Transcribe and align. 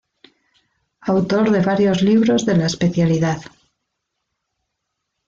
Autor 1.11 1.51
de 1.51 1.61
varios 1.61 2.01
libros 2.01 2.47
de 2.47 2.57
la 2.57 2.65
especialidad. 2.65 3.39